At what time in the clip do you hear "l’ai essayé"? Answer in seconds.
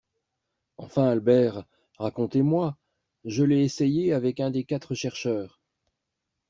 3.43-4.13